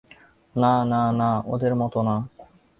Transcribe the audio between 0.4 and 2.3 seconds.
না না না, ওদের মতো না।